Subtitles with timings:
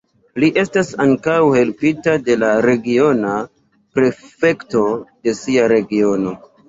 [0.43, 3.35] Li estas ankaŭ helpita de la regiona
[4.01, 4.83] prefekto
[5.29, 6.35] de sia regiono.